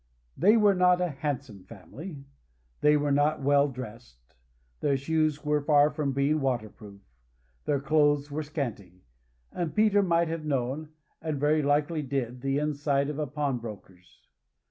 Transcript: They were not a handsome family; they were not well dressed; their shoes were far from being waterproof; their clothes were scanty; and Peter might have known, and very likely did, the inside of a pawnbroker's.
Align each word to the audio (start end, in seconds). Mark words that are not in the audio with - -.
They 0.35 0.57
were 0.57 0.73
not 0.73 0.99
a 0.99 1.09
handsome 1.09 1.63
family; 1.65 2.25
they 2.79 2.97
were 2.97 3.11
not 3.11 3.43
well 3.43 3.67
dressed; 3.67 4.33
their 4.79 4.97
shoes 4.97 5.45
were 5.45 5.61
far 5.61 5.91
from 5.91 6.11
being 6.11 6.41
waterproof; 6.41 7.03
their 7.65 7.79
clothes 7.79 8.31
were 8.31 8.41
scanty; 8.41 9.03
and 9.51 9.75
Peter 9.75 10.01
might 10.01 10.27
have 10.27 10.43
known, 10.43 10.89
and 11.21 11.39
very 11.39 11.61
likely 11.61 12.01
did, 12.01 12.41
the 12.41 12.57
inside 12.57 13.09
of 13.11 13.19
a 13.19 13.27
pawnbroker's. 13.27 14.27